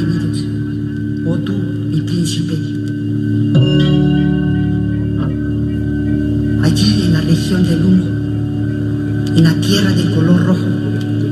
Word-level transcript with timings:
redimidos. 0.00 0.44
Oh 1.26 1.38
tú, 1.38 1.52
mi 1.52 2.00
príncipe. 2.00 2.54
Allí 6.62 7.02
en 7.06 7.12
la 7.12 7.20
región 7.20 7.62
del 7.64 7.84
humo, 7.84 8.04
en 9.36 9.44
la 9.44 9.54
tierra 9.54 9.92
del 9.92 10.10
color 10.10 10.44
rojo, 10.44 10.66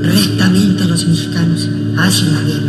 rectamente 0.01 0.85
los 0.85 1.07
mexicanos 1.07 1.69
hacen 1.97 2.33
la 2.33 2.41
guerra. 2.43 2.68